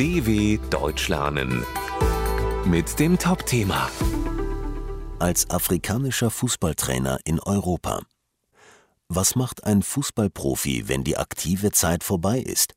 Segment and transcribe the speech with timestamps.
[0.00, 1.62] DW Deutsch lernen
[2.64, 3.90] mit dem Top-Thema
[5.18, 8.00] als afrikanischer Fußballtrainer in Europa.
[9.08, 12.72] Was macht ein Fußballprofi, wenn die aktive Zeit vorbei ist?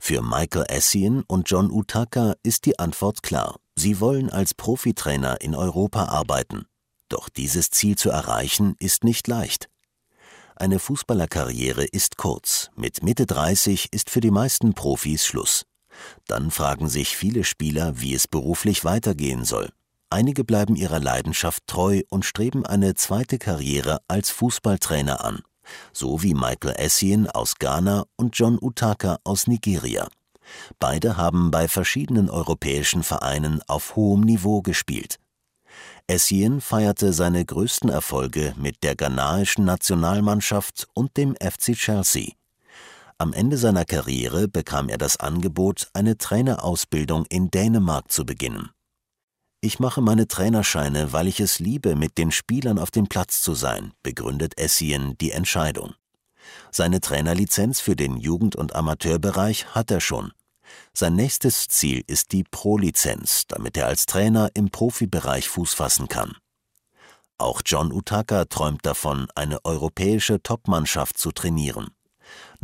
[0.00, 3.56] Für Michael Essien und John Utaka ist die Antwort klar.
[3.76, 6.64] Sie wollen als Profitrainer in Europa arbeiten.
[7.10, 9.68] Doch dieses Ziel zu erreichen ist nicht leicht.
[10.56, 12.70] Eine Fußballerkarriere ist kurz.
[12.76, 15.66] Mit Mitte 30 ist für die meisten Profis Schluss.
[16.26, 19.70] Dann fragen sich viele Spieler, wie es beruflich weitergehen soll.
[20.10, 25.40] Einige bleiben ihrer Leidenschaft treu und streben eine zweite Karriere als Fußballtrainer an,
[25.92, 30.08] so wie Michael Essien aus Ghana und John Utaka aus Nigeria.
[30.78, 35.18] Beide haben bei verschiedenen europäischen Vereinen auf hohem Niveau gespielt.
[36.06, 42.32] Essien feierte seine größten Erfolge mit der ghanaischen Nationalmannschaft und dem FC Chelsea.
[43.22, 48.70] Am Ende seiner Karriere bekam er das Angebot, eine Trainerausbildung in Dänemark zu beginnen.
[49.60, 53.54] Ich mache meine Trainerscheine, weil ich es liebe, mit den Spielern auf dem Platz zu
[53.54, 55.94] sein, begründet Essien die Entscheidung.
[56.72, 60.32] Seine Trainerlizenz für den Jugend- und Amateurbereich hat er schon.
[60.92, 66.34] Sein nächstes Ziel ist die Pro-Lizenz, damit er als Trainer im Profibereich Fuß fassen kann.
[67.38, 71.92] Auch John Utaka träumt davon, eine europäische Topmannschaft zu trainieren.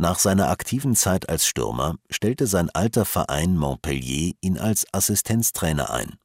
[0.01, 6.15] Nach seiner aktiven Zeit als Stürmer stellte sein alter Verein Montpellier ihn als Assistenztrainer ein.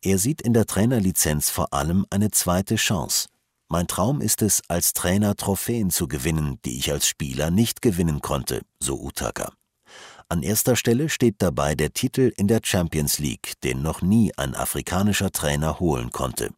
[0.00, 3.28] Er sieht in der Trainerlizenz vor allem eine zweite Chance.
[3.68, 8.22] Mein Traum ist es, als Trainer Trophäen zu gewinnen, die ich als Spieler nicht gewinnen
[8.22, 9.52] konnte, so Utaka.
[10.30, 14.54] An erster Stelle steht dabei der Titel in der Champions League, den noch nie ein
[14.54, 16.54] afrikanischer Trainer holen konnte.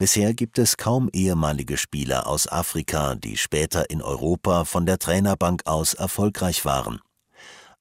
[0.00, 5.62] Bisher gibt es kaum ehemalige Spieler aus Afrika, die später in Europa von der Trainerbank
[5.66, 7.00] aus erfolgreich waren.